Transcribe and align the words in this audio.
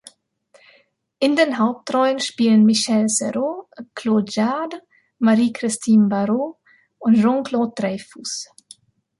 In 1.19 1.35
den 1.35 1.59
Hauptrollen 1.59 2.19
spielen 2.19 2.65
Michel 2.65 3.07
Serrault, 3.07 3.67
Claude 3.93 4.31
Jade, 4.31 4.81
Marie-Christine 5.19 6.07
Barrault 6.07 6.57
und 6.97 7.17
Jean-Claude 7.17 7.73
Dreyfus. 7.75 8.49